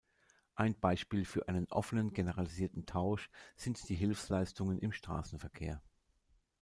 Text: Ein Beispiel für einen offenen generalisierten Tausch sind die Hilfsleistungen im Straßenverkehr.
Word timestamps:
Ein 0.55 0.73
Beispiel 0.79 1.25
für 1.25 1.47
einen 1.47 1.67
offenen 1.71 2.11
generalisierten 2.11 2.87
Tausch 2.87 3.29
sind 3.55 3.87
die 3.87 3.93
Hilfsleistungen 3.93 4.79
im 4.79 4.91
Straßenverkehr. 4.93 5.79